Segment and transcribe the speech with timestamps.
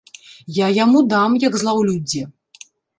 [0.65, 2.27] Я яму дам, як злаўлю дзе.